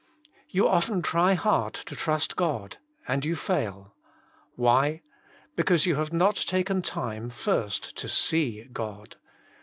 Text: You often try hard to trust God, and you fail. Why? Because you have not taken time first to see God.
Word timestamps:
You 0.49 0.67
often 0.67 1.03
try 1.03 1.35
hard 1.35 1.75
to 1.75 1.95
trust 1.95 2.35
God, 2.35 2.77
and 3.07 3.23
you 3.23 3.35
fail. 3.35 3.93
Why? 4.55 5.03
Because 5.55 5.85
you 5.85 5.93
have 5.93 6.11
not 6.11 6.37
taken 6.37 6.81
time 6.81 7.29
first 7.29 7.95
to 7.97 8.09
see 8.09 8.63
God. 8.73 9.17